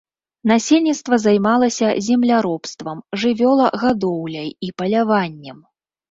[0.51, 5.59] Насельніцтва займалася земляробствам, жывёлагадоўляй і паляваннем.